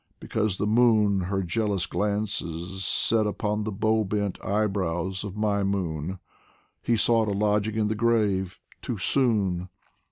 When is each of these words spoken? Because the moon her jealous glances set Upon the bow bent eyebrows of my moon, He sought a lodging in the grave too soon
Because 0.19 0.57
the 0.57 0.65
moon 0.65 1.19
her 1.19 1.43
jealous 1.43 1.85
glances 1.85 2.83
set 2.85 3.27
Upon 3.27 3.65
the 3.65 3.71
bow 3.71 4.03
bent 4.03 4.43
eyebrows 4.43 5.23
of 5.23 5.37
my 5.37 5.63
moon, 5.63 6.17
He 6.81 6.97
sought 6.97 7.27
a 7.27 7.37
lodging 7.37 7.75
in 7.75 7.87
the 7.87 7.93
grave 7.93 8.59
too 8.81 8.97
soon 8.97 9.69